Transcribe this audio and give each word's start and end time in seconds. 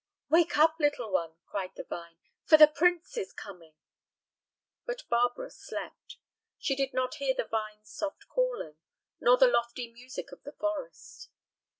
"Wake 0.31 0.57
up, 0.57 0.77
little 0.79 1.11
one," 1.11 1.35
cried 1.45 1.75
the 1.75 1.83
vine, 1.83 2.17
"for 2.43 2.57
the 2.57 2.67
prince 2.67 3.15
is 3.17 3.33
coming!" 3.33 3.75
But 4.83 5.03
Barbara 5.11 5.51
slept; 5.51 6.17
she 6.57 6.75
did 6.75 6.91
not 6.91 7.13
hear 7.17 7.35
the 7.35 7.45
vine's 7.45 7.91
soft 7.91 8.27
calling, 8.27 8.77
nor 9.19 9.37
the 9.37 9.45
lofty 9.45 9.93
music 9.93 10.31
of 10.31 10.41
the 10.41 10.53
forest. 10.53 11.29